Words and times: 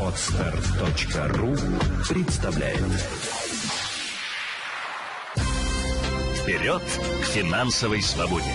Отстар.ру 0.00 1.54
представляет 2.08 2.80
Вперед 6.42 6.82
к 6.82 7.24
финансовой 7.26 8.02
свободе! 8.02 8.50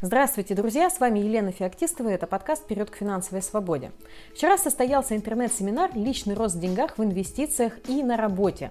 Здравствуйте, 0.00 0.54
друзья! 0.54 0.88
С 0.88 0.98
вами 0.98 1.18
Елена 1.18 1.52
Феоктистова. 1.52 2.08
Это 2.08 2.26
подкаст 2.26 2.62
«Вперед 2.62 2.88
к 2.88 2.96
финансовой 2.96 3.42
свободе». 3.42 3.92
Вчера 4.34 4.56
состоялся 4.56 5.14
интернет-семинар 5.14 5.90
«Личный 5.94 6.34
рост 6.34 6.54
в 6.56 6.60
деньгах, 6.60 6.96
в 6.96 7.04
инвестициях 7.04 7.74
и 7.86 8.02
на 8.02 8.16
работе». 8.16 8.70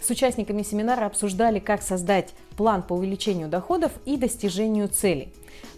С 0.00 0.10
участниками 0.10 0.62
семинара 0.62 1.06
обсуждали, 1.06 1.58
как 1.58 1.82
создать 1.82 2.34
план 2.56 2.82
по 2.82 2.94
увеличению 2.94 3.48
доходов 3.48 3.92
и 4.04 4.16
достижению 4.16 4.88
целей. 4.88 5.32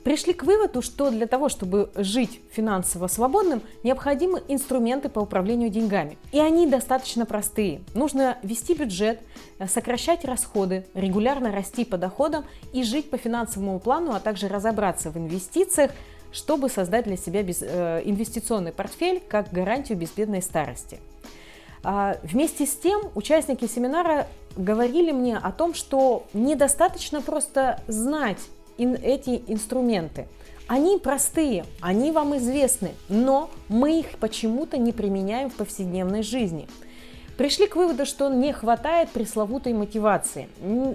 Пришли 0.04 0.32
к 0.32 0.44
выводу, 0.44 0.82
что 0.82 1.10
для 1.10 1.26
того, 1.26 1.48
чтобы 1.48 1.90
жить 1.96 2.40
финансово 2.52 3.08
свободным, 3.08 3.60
необходимы 3.82 4.42
инструменты 4.48 5.08
по 5.08 5.20
управлению 5.20 5.68
деньгами. 5.68 6.16
И 6.32 6.38
они 6.38 6.66
достаточно 6.66 7.26
простые. 7.26 7.80
Нужно 7.94 8.38
вести 8.42 8.74
бюджет, 8.74 9.20
сокращать 9.68 10.24
расходы, 10.24 10.86
регулярно 10.94 11.50
расти 11.50 11.84
по 11.84 11.98
доходам 11.98 12.44
и 12.72 12.84
жить 12.84 13.10
по 13.10 13.16
финансовому 13.16 13.80
плану, 13.80 14.12
а 14.12 14.20
также 14.20 14.48
разобраться 14.48 15.10
в 15.10 15.16
инвестициях, 15.16 15.90
чтобы 16.32 16.68
создать 16.68 17.06
для 17.06 17.16
себя 17.16 17.40
э, 17.42 18.02
инвестиционный 18.04 18.72
портфель 18.72 19.20
как 19.20 19.52
гарантию 19.52 19.98
безбедной 19.98 20.42
старости. 20.42 21.00
А, 21.88 22.18
вместе 22.24 22.66
с 22.66 22.74
тем 22.74 23.12
участники 23.14 23.68
семинара 23.68 24.26
говорили 24.56 25.12
мне 25.12 25.38
о 25.38 25.52
том, 25.52 25.72
что 25.72 26.26
недостаточно 26.32 27.22
просто 27.22 27.80
знать 27.86 28.40
эти 28.76 29.44
инструменты. 29.46 30.26
Они 30.66 30.98
простые, 30.98 31.64
они 31.80 32.10
вам 32.10 32.36
известны, 32.38 32.90
но 33.08 33.50
мы 33.68 34.00
их 34.00 34.18
почему-то 34.18 34.78
не 34.78 34.90
применяем 34.90 35.48
в 35.48 35.54
повседневной 35.54 36.24
жизни. 36.24 36.66
Пришли 37.36 37.66
к 37.66 37.76
выводу, 37.76 38.06
что 38.06 38.30
не 38.30 38.52
хватает 38.52 39.10
пресловутой 39.10 39.74
мотивации. 39.74 40.48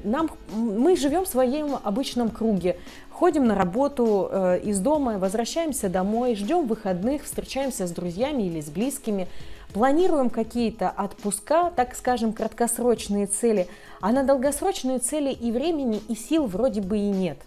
Нам, 0.03 0.29
мы 0.51 0.95
живем 0.95 1.25
в 1.25 1.27
своем 1.27 1.77
обычном 1.83 2.29
круге, 2.29 2.77
ходим 3.11 3.45
на 3.45 3.55
работу 3.55 4.27
э, 4.31 4.59
из 4.63 4.79
дома, 4.79 5.19
возвращаемся 5.19 5.87
домой, 5.87 6.35
ждем 6.35 6.65
выходных, 6.65 7.25
встречаемся 7.25 7.85
с 7.85 7.91
друзьями 7.91 8.43
или 8.43 8.59
с 8.59 8.69
близкими, 8.69 9.27
планируем 9.71 10.31
какие-то 10.31 10.89
отпуска, 10.89 11.71
так 11.75 11.95
скажем, 11.95 12.33
краткосрочные 12.33 13.27
цели, 13.27 13.67
а 14.01 14.11
на 14.11 14.23
долгосрочные 14.23 14.97
цели 14.97 15.31
и 15.31 15.51
времени, 15.51 16.01
и 16.07 16.15
сил 16.15 16.47
вроде 16.47 16.81
бы 16.81 16.97
и 16.97 17.09
нет. 17.09 17.37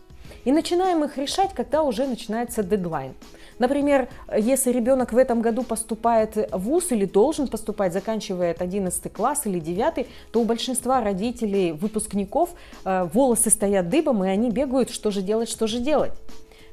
И 0.44 0.52
начинаем 0.52 1.04
их 1.04 1.16
решать, 1.16 1.54
когда 1.54 1.82
уже 1.82 2.06
начинается 2.06 2.62
дедлайн. 2.62 3.14
Например, 3.58 4.08
если 4.36 4.72
ребенок 4.72 5.12
в 5.12 5.16
этом 5.16 5.40
году 5.40 5.62
поступает 5.62 6.36
в 6.50 6.58
ВУЗ 6.58 6.92
или 6.92 7.04
должен 7.04 7.48
поступать, 7.48 7.92
заканчивает 7.92 8.60
11 8.60 9.12
класс 9.12 9.42
или 9.46 9.60
9, 9.60 10.06
то 10.32 10.40
у 10.40 10.44
большинства 10.44 11.00
родителей, 11.00 11.72
выпускников 11.72 12.50
э, 12.84 13.08
волосы 13.12 13.50
стоят 13.50 13.88
дыбом, 13.88 14.24
и 14.24 14.28
они 14.28 14.50
бегают, 14.50 14.90
что 14.90 15.10
же 15.10 15.22
делать, 15.22 15.48
что 15.48 15.66
же 15.66 15.78
делать. 15.78 16.12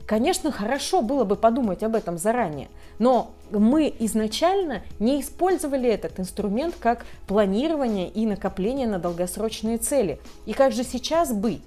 Конечно, 0.05 0.51
хорошо 0.51 1.01
было 1.01 1.23
бы 1.23 1.35
подумать 1.35 1.83
об 1.83 1.95
этом 1.95 2.17
заранее, 2.17 2.69
но 2.99 3.31
мы 3.51 3.93
изначально 3.99 4.81
не 4.99 5.21
использовали 5.21 5.89
этот 5.89 6.19
инструмент 6.19 6.75
как 6.79 7.05
планирование 7.27 8.09
и 8.09 8.25
накопление 8.25 8.87
на 8.87 8.99
долгосрочные 8.99 9.77
цели. 9.77 10.19
И 10.45 10.53
как 10.53 10.73
же 10.73 10.83
сейчас 10.83 11.31
быть? 11.31 11.61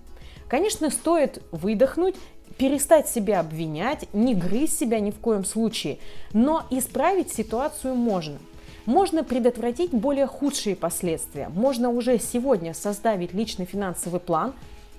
Конечно, 0.48 0.90
стоит 0.90 1.42
выдохнуть, 1.52 2.16
перестать 2.58 3.08
себя 3.08 3.40
обвинять, 3.40 4.06
не 4.12 4.34
грызть 4.34 4.78
себя 4.78 5.00
ни 5.00 5.10
в 5.10 5.18
коем 5.18 5.44
случае, 5.44 5.98
но 6.32 6.64
исправить 6.70 7.32
ситуацию 7.32 7.94
можно. 7.94 8.38
Можно 8.86 9.24
предотвратить 9.24 9.92
более 9.92 10.26
худшие 10.26 10.76
последствия. 10.76 11.48
Можно 11.48 11.88
уже 11.88 12.18
сегодня 12.18 12.74
составить 12.74 13.32
личный 13.32 13.64
финансовый 13.64 14.20
план, 14.20 14.52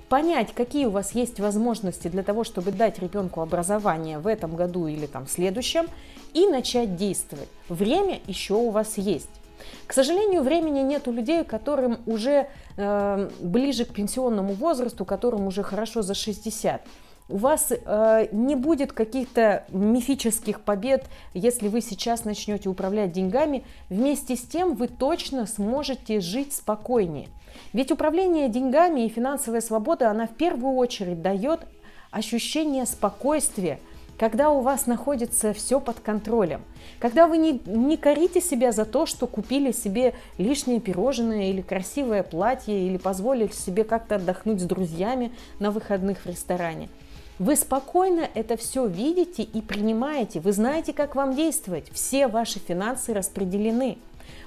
понять, 0.10 0.54
какие 0.54 0.86
у 0.86 0.90
вас 0.90 1.14
есть 1.14 1.40
возможности 1.40 2.08
для 2.08 2.24
того, 2.24 2.44
чтобы 2.44 2.72
дать 2.72 3.00
ребенку 3.00 3.42
образование 3.42 4.18
в 4.18 4.28
этом 4.28 4.56
году 4.56 4.88
или 4.88 5.06
там 5.06 5.28
в 5.28 5.32
следующем, 5.32 5.86
и 6.34 6.48
начать 6.48 6.96
действовать. 6.96 7.48
Время 7.70 8.20
еще 8.28 8.56
у 8.56 8.72
вас 8.72 8.98
есть. 8.98 9.30
К 9.88 9.94
сожалению, 9.94 10.42
времени 10.42 10.80
нет 10.80 11.08
у 11.08 11.12
людей, 11.12 11.44
которым 11.44 12.00
уже 12.06 12.48
э, 12.78 13.30
ближе 13.40 13.86
к 13.86 13.94
пенсионному 13.94 14.54
возрасту, 14.54 15.06
которым 15.06 15.48
уже 15.48 15.64
хорошо 15.64 16.02
за 16.02 16.14
60 16.14 16.82
у 17.28 17.38
вас 17.38 17.72
э, 17.72 18.28
не 18.32 18.56
будет 18.56 18.94
каких-то 18.94 19.66
мифических 19.70 20.62
побед, 20.62 21.06
если 21.34 21.68
вы 21.70 21.82
сейчас 21.82 22.24
начнете 22.24 22.70
управлять 22.70 23.12
деньгами. 23.12 23.64
Вместе 23.90 24.36
с 24.36 24.42
тем 24.42 24.76
вы 24.76 24.88
точно 24.88 25.48
сможете 25.48 26.20
жить 26.20 26.54
спокойнее. 26.54 27.28
Ведь 27.74 27.92
управление 27.92 28.50
деньгами 28.50 29.06
и 29.06 29.10
финансовая 29.10 29.62
свобода, 29.62 30.12
она 30.12 30.28
в 30.28 30.36
первую 30.36 30.76
очередь 30.76 31.22
дает 31.22 31.62
ощущение 32.12 32.86
спокойствия, 32.86 33.80
когда 34.18 34.50
у 34.50 34.62
вас 34.62 34.88
находится 34.88 35.54
все 35.54 35.80
под 35.80 36.00
контролем, 36.00 36.62
когда 37.00 37.28
вы 37.28 37.38
не, 37.38 37.62
не 37.66 37.98
корите 37.98 38.42
себя 38.42 38.72
за 38.72 38.86
то, 38.86 39.06
что 39.06 39.28
купили 39.28 39.72
себе 39.72 40.14
лишнее 40.38 40.80
пирожное 40.80 41.50
или 41.50 41.62
красивое 41.62 42.24
платье, 42.24 42.88
или 42.88 42.98
позволили 42.98 43.52
себе 43.52 43.84
как-то 43.84 44.16
отдохнуть 44.16 44.62
с 44.62 44.64
друзьями 44.64 45.32
на 45.60 45.72
выходных 45.72 46.20
в 46.20 46.26
ресторане. 46.26 46.90
Вы 47.38 47.58
спокойно 47.58 48.30
это 48.34 48.56
все 48.56 48.88
видите 48.88 49.44
и 49.44 49.62
принимаете. 49.62 50.40
Вы 50.40 50.54
знаете, 50.54 50.94
как 50.94 51.16
вам 51.16 51.36
действовать. 51.36 51.90
Все 51.92 52.28
ваши 52.28 52.60
финансы 52.60 53.14
распределены. 53.14 53.98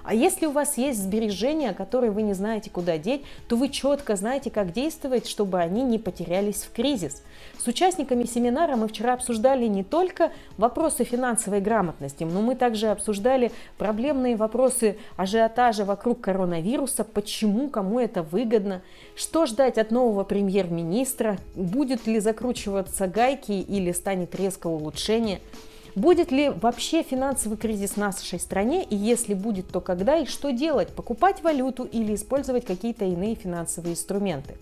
А 0.05 0.15
если 0.15 0.47
у 0.47 0.53
вас 0.53 0.79
есть 0.79 1.03
сбережения, 1.03 1.75
которые 1.75 2.11
вы 2.11 2.23
не 2.23 2.33
знаете, 2.33 2.71
куда 2.71 2.97
деть, 2.97 3.23
то 3.47 3.57
вы 3.57 3.69
четко 3.69 4.17
знаете, 4.17 4.51
как 4.51 4.73
действовать, 4.73 5.29
чтобы 5.29 5.59
они 5.59 5.83
не 5.83 5.99
потерялись 5.99 6.63
в 6.63 6.73
кризис. 6.73 7.23
С 7.59 7.67
участниками 7.67 8.25
семинара 8.25 8.77
мы 8.77 8.89
вчера 8.89 9.13
обсуждали 9.15 9.67
не 9.67 9.85
только 9.85 10.33
вопросы 10.57 11.05
финансовой 11.05 11.61
грамотности, 11.61 12.25
но 12.25 12.41
мы 12.41 12.55
также 12.55 12.89
обсуждали 12.89 13.53
проблемные 13.77 14.37
вопросы 14.37 14.97
ажиотажа 15.17 15.85
вокруг 15.85 16.21
коронавируса, 16.21 17.05
почему, 17.05 17.69
кому 17.69 18.01
это 18.01 18.23
выгодно, 18.23 18.83
что 19.15 19.47
ждать 19.47 19.77
от 19.77 19.91
нового 19.91 20.25
премьер-министра, 20.25 21.39
будет 21.55 22.07
ли 22.07 22.19
закручиваться 22.21 23.09
гайки 23.09 23.53
или 23.53 23.93
станет 23.93 24.35
резко 24.35 24.69
улучшение– 24.69 25.41
Будет 25.95 26.31
ли 26.31 26.51
вообще 26.51 27.03
финансовый 27.03 27.57
кризис 27.57 27.93
в 27.93 27.97
нашей 27.97 28.39
стране, 28.39 28.85
и 28.85 28.97
если 28.97 29.35
будет, 29.35 29.69
то 29.69 29.81
когда 29.81 30.19
и 30.19 30.27
что 30.27 30.51
делать? 30.51 30.89
Покупать 30.89 31.43
валюту 31.43 31.85
или 31.85 32.15
использовать 32.15 32.65
какие-то 32.65 33.05
иные 33.05 33.35
финансовые 33.35 33.93
инструменты? 33.93 34.57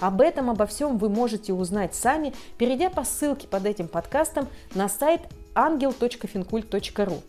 Об 0.00 0.20
этом, 0.20 0.48
обо 0.48 0.66
всем 0.66 0.96
вы 0.96 1.10
можете 1.10 1.52
узнать 1.52 1.94
сами, 1.94 2.32
перейдя 2.56 2.88
по 2.88 3.04
ссылке 3.04 3.46
под 3.46 3.66
этим 3.66 3.86
подкастом 3.86 4.48
на 4.74 4.88
сайт 4.88 5.20
angel.fincult.ru. 5.54 7.20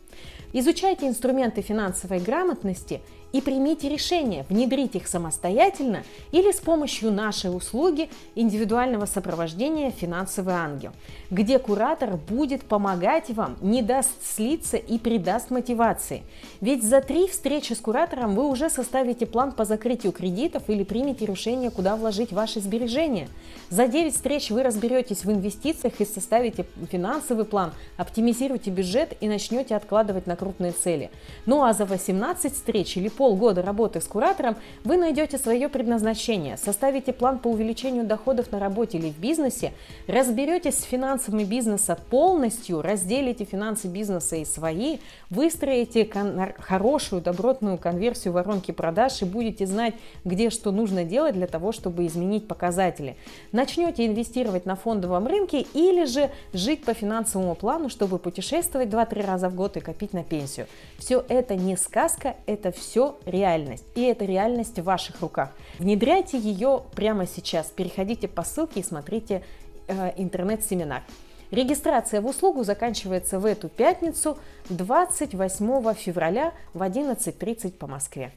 Изучайте 0.54 1.08
инструменты 1.08 1.62
финансовой 1.62 2.20
грамотности 2.20 3.02
и 3.32 3.42
примите 3.42 3.88
решение, 3.88 4.46
внедрить 4.50 4.96
их 4.96 5.08
самостоятельно 5.08 6.04
или 6.32 6.52
с 6.52 6.60
помощью 6.60 7.12
нашей 7.12 7.56
услуги 7.56 8.10
индивидуального 8.36 9.06
сопровождения 9.06 9.92
«Финансовый 9.92 10.54
ангел», 10.54 10.92
где 11.30 11.60
куратор 11.60 12.18
будет 12.18 12.64
помогать 12.64 13.30
вам, 13.30 13.58
не 13.62 13.82
даст 13.82 14.12
слиться 14.24 14.78
и 14.78 14.98
придаст 14.98 15.50
мотивации. 15.50 16.24
Ведь 16.60 16.84
за 16.84 17.02
три 17.02 17.28
встречи 17.28 17.74
с 17.74 17.80
куратором 17.80 18.36
вы 18.36 18.50
уже 18.50 18.70
составите 18.70 19.26
план 19.26 19.54
по 19.54 19.66
закрытию 19.66 20.12
кредитов 20.12 20.64
или 20.68 20.84
примете 20.84 21.26
решение, 21.26 21.72
куда 21.72 21.96
вложить 21.96 22.34
ваши 22.34 22.60
сбережения. 22.60 23.30
За 23.70 23.88
9 23.88 24.14
встреч 24.14 24.50
вы 24.52 24.64
разберетесь 24.64 25.24
в 25.24 25.32
инвестициях 25.32 25.94
и 26.00 26.06
составите 26.06 26.66
финансовый 26.92 27.46
план, 27.46 27.72
оптимизируете 27.98 28.72
бюджет 28.72 29.16
и 29.22 29.28
начнете 29.28 29.76
откладывать 29.76 30.28
на 30.28 30.36
крупные 30.42 30.72
цели. 30.72 31.12
Ну 31.46 31.64
а 31.64 31.72
за 31.74 31.86
18 31.86 32.56
встреч 32.56 32.98
или 32.98 33.10
полгода 33.10 33.62
работы 33.62 34.02
с 34.02 34.06
куратором 34.06 34.56
вы 34.84 34.98
найдете 34.98 35.38
свое 35.38 35.70
предназначение, 35.70 36.58
составите 36.58 37.14
план 37.14 37.38
по 37.38 37.50
увеличению 37.50 38.06
доходов 38.06 38.52
на 38.52 38.60
работе 38.60 38.98
или 38.98 39.12
в 39.12 39.20
бизнесе, 39.20 39.72
разберетесь 40.08 40.80
с 40.80 40.84
финансами 40.84 41.44
бизнеса 41.44 41.96
полностью, 42.10 42.82
разделите 42.82 43.46
финансы 43.46 43.88
бизнеса 43.88 44.36
и 44.38 44.46
свои, 44.46 44.98
выстроите 45.30 46.10
хорошую 46.58 47.22
добротную 47.22 47.78
конверсию 47.78 48.34
воронки 48.34 48.72
продаж 48.72 49.22
и 49.22 49.26
будете 49.26 49.68
знать, 49.68 49.94
где 50.26 50.50
что 50.50 50.72
нужно 50.72 51.04
делать 51.04 51.36
для 51.36 51.46
того, 51.46 51.72
чтобы 51.72 52.08
изменить 52.08 52.48
показатели. 52.48 53.16
Начнете 53.52 54.08
инвестировать 54.08 54.66
на 54.66 54.76
фондовом 54.76 55.28
рынке 55.28 55.68
или 55.76 56.06
же 56.06 56.32
жить 56.52 56.84
по 56.84 56.96
финансовому 56.96 57.54
плану, 57.54 57.90
чтобы 57.90 58.18
путешествовать 58.18 58.90
2-3 58.90 59.28
раза 59.28 59.48
в 59.48 59.54
год 59.54 59.78
и 59.78 59.92
накопить 59.92 60.14
на 60.14 60.24
пенсию. 60.32 60.68
Все 60.98 61.24
это 61.28 61.56
не 61.56 61.76
сказка, 61.76 62.38
это 62.46 62.72
все 62.72 63.20
реальность. 63.26 63.84
И 63.96 64.02
это 64.04 64.24
реальность 64.24 64.80
в 64.80 64.84
ваших 64.84 65.20
руках. 65.20 65.50
Внедряйте 65.78 66.38
ее 66.38 66.84
прямо 66.96 67.28
сейчас. 67.28 67.68
Переходите 67.68 68.30
по 68.30 68.44
ссылке 68.44 68.80
и 68.80 68.84
смотрите 68.84 69.44
э, 69.88 70.14
интернет-семинар. 70.16 71.04
Регистрация 71.52 72.22
в 72.22 72.28
услугу 72.28 72.64
заканчивается 72.64 73.40
в 73.40 73.46
эту 73.46 73.68
пятницу 73.68 74.38
28 74.70 75.94
февраля 75.96 76.54
в 76.74 76.82
11.30 76.82 77.72
по 77.74 77.88
Москве. 77.88 78.32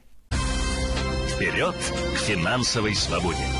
Вперед 1.29 1.75
к 2.13 2.17
финансовой 2.17 2.93
свободе! 2.93 3.54